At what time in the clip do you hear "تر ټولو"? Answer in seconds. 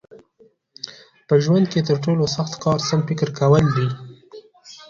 1.87-2.23